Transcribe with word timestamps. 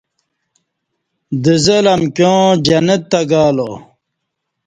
دزلہ 1.43 1.93
امکیاں 1.97 2.43
جنت 2.65 3.01
تہ 3.09 3.19
گالا 3.29 3.69